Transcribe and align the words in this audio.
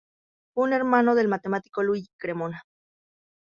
Fue 0.55 0.73
hermano 0.75 1.13
del 1.13 1.27
matemático 1.27 1.83
Luigi 1.83 2.09
Cremona. 2.17 2.63